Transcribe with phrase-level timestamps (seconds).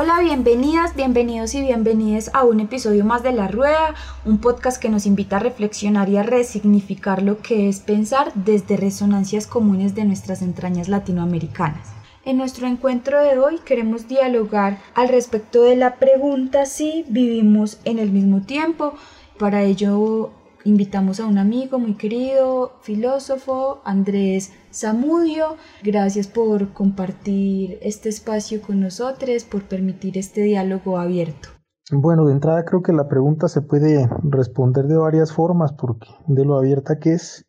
[0.00, 4.88] Hola, bienvenidas, bienvenidos y bienvenidas a un episodio más de La Rueda, un podcast que
[4.88, 10.04] nos invita a reflexionar y a resignificar lo que es pensar desde resonancias comunes de
[10.04, 11.88] nuestras entrañas latinoamericanas.
[12.24, 17.98] En nuestro encuentro de hoy queremos dialogar al respecto de la pregunta si vivimos en
[17.98, 18.94] el mismo tiempo.
[19.36, 20.30] Para ello
[20.68, 25.56] invitamos a un amigo muy querido, filósofo, Andrés Zamudio.
[25.82, 31.48] Gracias por compartir este espacio con nosotros, por permitir este diálogo abierto.
[31.90, 36.44] Bueno, de entrada creo que la pregunta se puede responder de varias formas, porque de
[36.44, 37.46] lo abierta que es,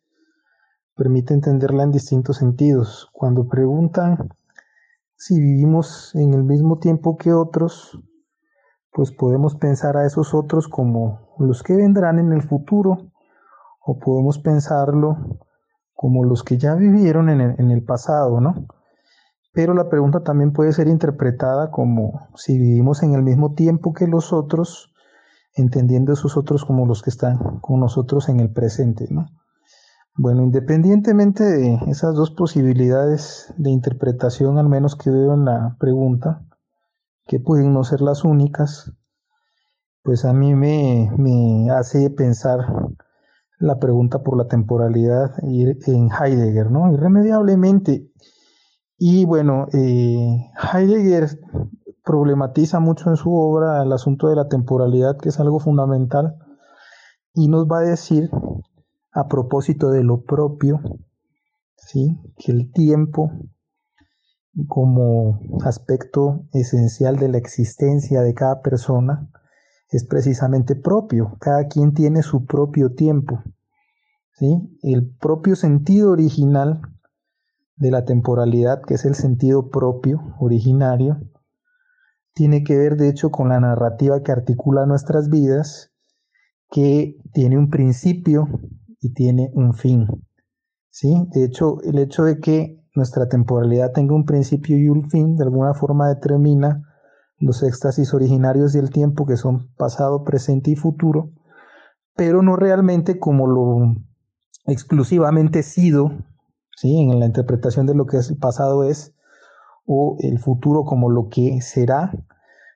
[0.96, 3.10] permite entenderla en distintos sentidos.
[3.12, 4.30] Cuando preguntan
[5.16, 8.00] si vivimos en el mismo tiempo que otros,
[8.92, 13.09] pues podemos pensar a esos otros como los que vendrán en el futuro,
[13.80, 15.40] o podemos pensarlo
[15.94, 18.66] como los que ya vivieron en el, pasado, ¿no?
[19.52, 24.06] Pero la pregunta también puede ser interpretada como si vivimos en el mismo tiempo que
[24.06, 24.94] los otros,
[25.54, 29.26] entendiendo esos otros como los que están con nosotros en el presente, ¿no?
[30.16, 36.42] Bueno, independientemente de esas dos posibilidades de interpretación, al menos que veo en la pregunta,
[37.26, 38.92] que pueden no ser las únicas,
[40.02, 42.79] pues a mí me, me hace pensar
[43.60, 46.92] la pregunta por la temporalidad en Heidegger, ¿no?
[46.92, 48.10] Irremediablemente.
[48.96, 51.28] Y bueno, eh, Heidegger
[52.02, 56.36] problematiza mucho en su obra el asunto de la temporalidad, que es algo fundamental,
[57.34, 58.30] y nos va a decir,
[59.12, 60.80] a propósito de lo propio,
[61.76, 62.18] ¿sí?
[62.38, 63.30] que el tiempo
[64.68, 69.30] como aspecto esencial de la existencia de cada persona,
[69.90, 71.36] es precisamente propio.
[71.40, 73.42] Cada quien tiene su propio tiempo.
[74.32, 74.78] ¿sí?
[74.82, 76.80] El propio sentido original
[77.76, 81.20] de la temporalidad, que es el sentido propio, originario,
[82.34, 85.92] tiene que ver de hecho con la narrativa que articula nuestras vidas,
[86.70, 88.48] que tiene un principio
[89.00, 90.06] y tiene un fin.
[90.90, 91.26] ¿sí?
[91.32, 95.44] De hecho, el hecho de que nuestra temporalidad tenga un principio y un fin, de
[95.44, 96.89] alguna forma determina
[97.40, 101.30] los éxtasis originarios del tiempo que son pasado, presente y futuro,
[102.14, 103.94] pero no realmente como lo
[104.66, 106.12] exclusivamente sido,
[106.76, 107.00] ¿sí?
[107.00, 109.14] en la interpretación de lo que es el pasado es,
[109.86, 112.12] o el futuro como lo que será,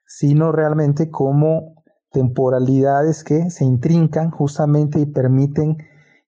[0.07, 1.75] sino realmente como
[2.11, 5.77] temporalidades que se intrincan justamente y permiten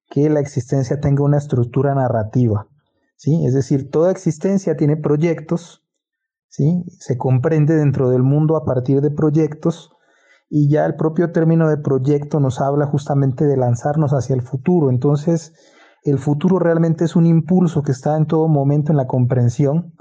[0.09, 2.68] que la existencia tenga una estructura narrativa.
[3.16, 3.46] ¿sí?
[3.46, 5.87] Es decir, toda existencia tiene proyectos,
[7.00, 9.91] Se comprende dentro del mundo a partir de proyectos
[10.50, 14.90] y ya el propio término de proyecto nos habla justamente de lanzarnos hacia el futuro.
[14.90, 15.53] Entonces,
[16.03, 19.94] el futuro realmente es un impulso que está en todo momento en la comprensión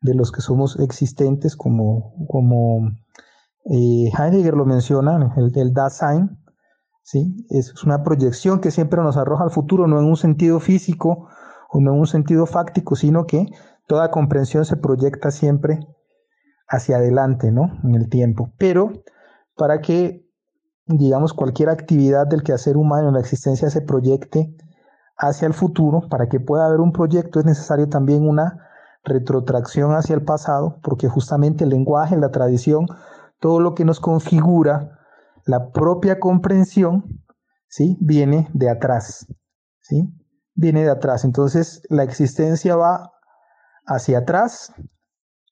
[0.00, 2.92] de los que somos existentes, como, como
[3.66, 6.38] eh, Heidegger lo menciona, el, el Dasein,
[7.02, 7.46] ¿sí?
[7.50, 11.28] es una proyección que siempre nos arroja al futuro, no en un sentido físico
[11.68, 13.46] o no en un sentido fáctico, sino que
[13.90, 15.80] toda comprensión se proyecta siempre
[16.68, 17.80] hacia adelante, ¿no?
[17.82, 18.52] En el tiempo.
[18.56, 18.92] Pero
[19.56, 20.24] para que,
[20.86, 24.54] digamos, cualquier actividad del quehacer humano en la existencia se proyecte
[25.16, 28.64] hacia el futuro, para que pueda haber un proyecto es necesario también una
[29.02, 32.86] retrotracción hacia el pasado, porque justamente el lenguaje, la tradición,
[33.40, 35.00] todo lo que nos configura
[35.46, 37.24] la propia comprensión,
[37.66, 37.98] ¿sí?
[38.00, 39.26] Viene de atrás,
[39.80, 40.14] ¿sí?
[40.54, 41.24] Viene de atrás.
[41.24, 43.14] Entonces, la existencia va
[43.86, 44.72] hacia atrás,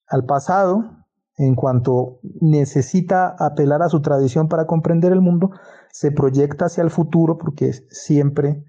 [0.06, 5.50] al pasado, en cuanto necesita apelar a su tradición para comprender el mundo,
[5.92, 8.64] se proyecta hacia el futuro, porque siempre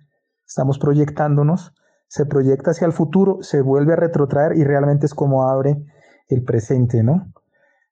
[0.45, 1.73] estamos proyectándonos,
[2.07, 5.83] se proyecta hacia el futuro, se vuelve a retrotraer y realmente es como abre
[6.27, 7.31] el presente, ¿no?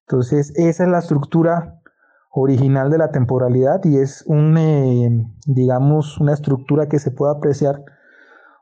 [0.07, 1.81] Entonces, esa es la estructura
[2.31, 7.83] original de la temporalidad y es un, eh, digamos, una estructura que se puede apreciar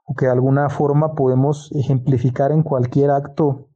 [0.05, 3.69] o que de alguna forma podemos ejemplificar en cualquier acto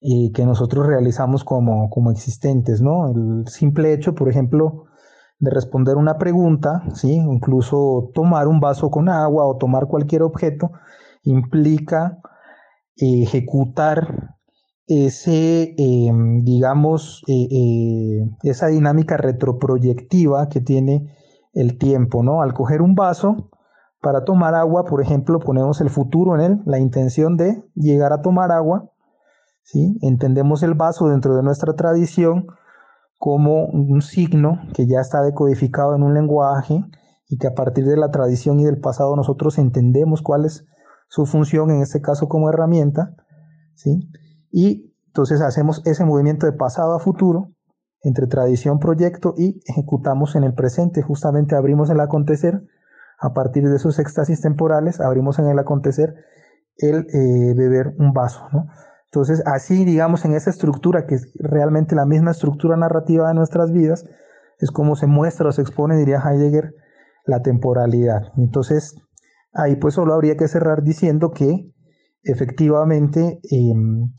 [0.00, 3.10] eh, que nosotros realizamos como, como existentes, ¿no?
[3.10, 4.86] El simple hecho, por ejemplo,
[5.38, 7.14] de responder una pregunta, ¿sí?
[7.14, 10.70] incluso tomar un vaso con agua o tomar cualquier objeto,
[11.24, 12.20] implica
[12.96, 14.36] ejecutar
[14.86, 21.16] ese, em, digamos, eh, eh, esa dinámica retroproyectiva que tiene
[21.54, 22.42] el tiempo, ¿no?
[22.42, 23.50] Al coger un vaso
[24.02, 28.20] para tomar agua, por ejemplo, ponemos el futuro en él, la intención de llegar a
[28.20, 28.90] tomar agua,
[29.62, 29.96] ¿sí?
[30.02, 32.48] Entendemos el vaso dentro de nuestra tradición
[33.16, 36.84] como un signo que ya está decodificado en un lenguaje
[37.28, 40.66] y que a partir de la tradición y del pasado nosotros entendemos cuál es
[41.08, 43.14] su función, en este caso como herramienta,
[43.76, 44.10] ¿sí?
[44.50, 47.52] Y entonces hacemos ese movimiento de pasado a futuro
[48.02, 51.02] entre tradición, proyecto y ejecutamos en el presente.
[51.02, 52.64] Justamente abrimos el acontecer
[53.18, 56.14] a partir de esos éxtasis temporales, abrimos en el acontecer
[56.76, 58.48] el eh, beber un vaso.
[59.06, 63.70] Entonces, así, digamos, en esa estructura, que es realmente la misma estructura narrativa de nuestras
[63.70, 64.06] vidas,
[64.58, 66.74] es como se muestra o se expone, diría Heidegger,
[67.26, 68.32] la temporalidad.
[68.36, 68.96] Entonces,
[69.52, 71.72] ahí pues solo habría que cerrar diciendo que
[72.22, 74.12] efectivamente em,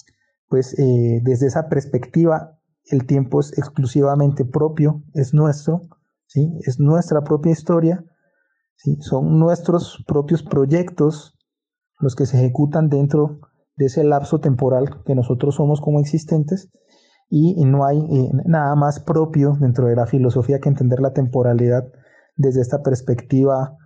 [0.48, 5.81] pues eh, desde esa perspectiva el tiempo es exclusivamente propio, es nuestro,
[6.28, 6.60] ¿sí?
[6.66, 8.04] es nuestra propia historia,
[9.00, 11.38] son nuestros propios proyectos
[12.00, 13.40] los que se ejecutan dentro
[13.75, 16.70] de ese lapso temporal que nosotros somos como existentes
[17.30, 21.84] y no hay eh, nada más propio dentro de la filosofía que entender la temporalidad
[22.36, 23.78] desde esta perspectiva,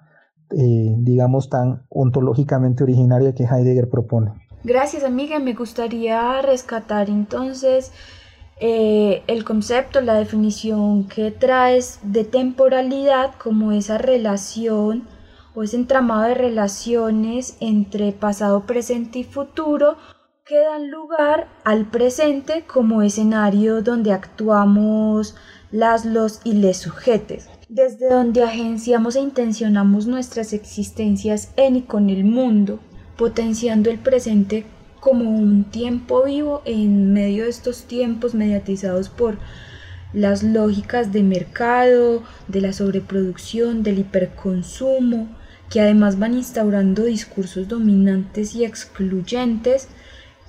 [0.51, 4.34] eh, digamos, tan ontológicamente originaria que Heidegger propone.
[4.63, 7.94] Gracias amiga, me gustaría rescatar entonces
[8.59, 15.07] eh, el concepto, la definición que traes de temporalidad como esa relación
[15.54, 19.98] o ese entramado de relaciones entre pasado, presente y futuro
[20.44, 25.36] que dan lugar al presente como escenario donde actuamos
[25.71, 32.10] las, los y les sujetes, desde donde agenciamos e intencionamos nuestras existencias en y con
[32.10, 32.80] el mundo
[33.18, 34.65] potenciando el presente
[35.07, 39.38] como un tiempo vivo en medio de estos tiempos mediatizados por
[40.12, 45.30] las lógicas de mercado, de la sobreproducción, del hiperconsumo,
[45.69, 49.88] que además van instaurando discursos dominantes y excluyentes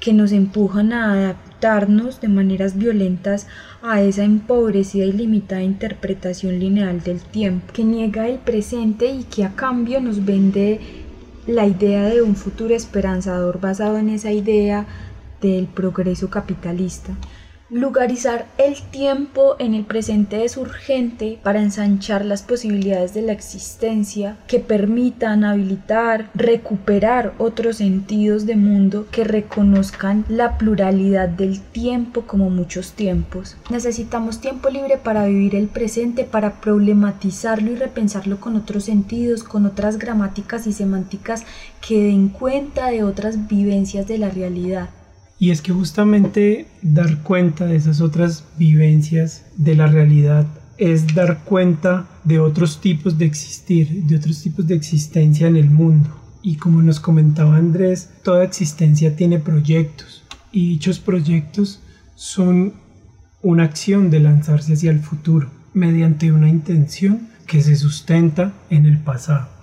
[0.00, 3.46] que nos empujan a adaptarnos de maneras violentas
[3.80, 9.44] a esa empobrecida y limitada interpretación lineal del tiempo, que niega el presente y que
[9.44, 10.80] a cambio nos vende
[11.48, 14.84] la idea de un futuro esperanzador basado en esa idea
[15.40, 17.14] del progreso capitalista.
[17.70, 24.38] Lugarizar el tiempo en el presente es urgente para ensanchar las posibilidades de la existencia
[24.46, 32.48] que permitan habilitar, recuperar otros sentidos de mundo que reconozcan la pluralidad del tiempo como
[32.48, 33.58] muchos tiempos.
[33.68, 39.66] Necesitamos tiempo libre para vivir el presente, para problematizarlo y repensarlo con otros sentidos, con
[39.66, 41.44] otras gramáticas y semánticas
[41.86, 44.88] que den cuenta de otras vivencias de la realidad.
[45.38, 50.46] Y es que justamente dar cuenta de esas otras vivencias de la realidad
[50.78, 55.70] es dar cuenta de otros tipos de existir, de otros tipos de existencia en el
[55.70, 56.10] mundo.
[56.42, 61.80] Y como nos comentaba Andrés, toda existencia tiene proyectos y dichos proyectos
[62.14, 62.74] son
[63.42, 68.98] una acción de lanzarse hacia el futuro mediante una intención que se sustenta en el
[68.98, 69.57] pasado.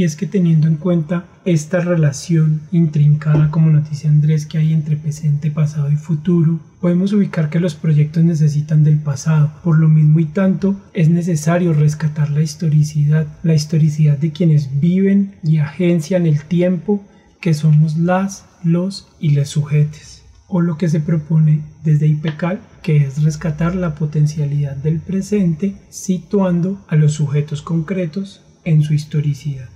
[0.00, 4.72] Y es que teniendo en cuenta esta relación intrincada, como nos dice Andrés, que hay
[4.72, 9.52] entre presente, pasado y futuro, podemos ubicar que los proyectos necesitan del pasado.
[9.62, 15.34] Por lo mismo y tanto, es necesario rescatar la historicidad, la historicidad de quienes viven
[15.42, 17.04] y agencian el tiempo,
[17.38, 20.22] que somos las, los y les sujetes.
[20.48, 26.82] O lo que se propone desde IPECAL, que es rescatar la potencialidad del presente, situando
[26.88, 29.68] a los sujetos concretos en su historicidad.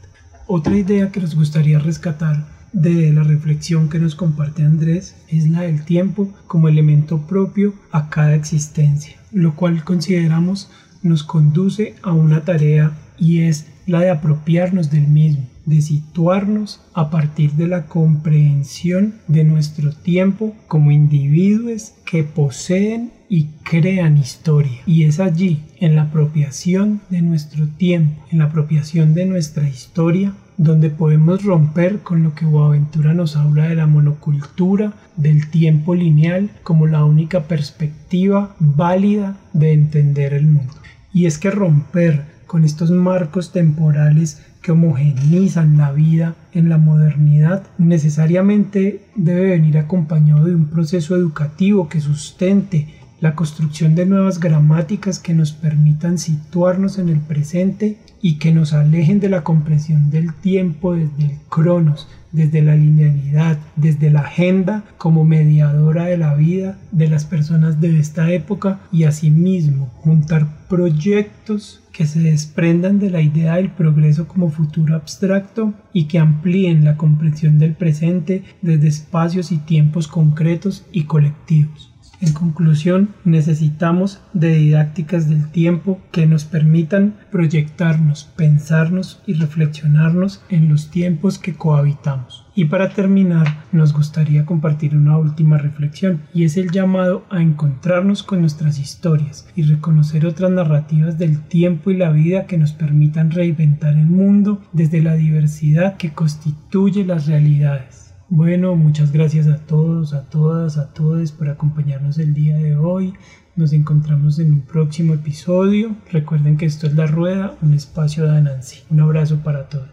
[0.46, 5.62] Otra idea que nos gustaría rescatar de la reflexión que nos comparte Andrés es la
[5.62, 10.70] del tiempo como elemento propio a cada existencia, lo cual consideramos
[11.02, 17.10] nos conduce a una tarea y es la de apropiarnos del mismo, de situarnos a
[17.10, 24.80] partir de la comprensión de nuestro tiempo como individuos que poseen y crean historia.
[24.86, 30.34] Y es allí, en la apropiación de nuestro tiempo, en la apropiación de nuestra historia,
[30.56, 36.50] donde podemos romper con lo que Boaventura nos habla de la monocultura, del tiempo lineal
[36.62, 40.74] como la única perspectiva válida de entender el mundo.
[41.12, 47.64] Y es que romper con estos marcos temporales que homogenizan la vida en la modernidad
[47.78, 52.88] necesariamente debe venir acompañado de un proceso educativo que sustente
[53.20, 58.72] la construcción de nuevas gramáticas que nos permitan situarnos en el presente y que nos
[58.72, 64.84] alejen de la comprensión del tiempo desde el cronos, desde la linealidad, desde la agenda
[64.98, 71.80] como mediadora de la vida de las personas de esta época y asimismo juntar proyectos
[71.92, 76.96] que se desprendan de la idea del progreso como futuro abstracto y que amplíen la
[76.96, 81.93] comprensión del presente desde espacios y tiempos concretos y colectivos.
[82.24, 90.70] En conclusión, necesitamos de didácticas del tiempo que nos permitan proyectarnos, pensarnos y reflexionarnos en
[90.70, 92.46] los tiempos que cohabitamos.
[92.54, 98.22] Y para terminar, nos gustaría compartir una última reflexión, y es el llamado a encontrarnos
[98.22, 103.32] con nuestras historias y reconocer otras narrativas del tiempo y la vida que nos permitan
[103.32, 108.03] reinventar el mundo desde la diversidad que constituye las realidades.
[108.30, 113.12] Bueno, muchas gracias a todos, a todas, a todos por acompañarnos el día de hoy.
[113.54, 115.94] Nos encontramos en un próximo episodio.
[116.10, 118.78] Recuerden que esto es La Rueda, un espacio de Nancy.
[118.88, 119.90] Un abrazo para todos.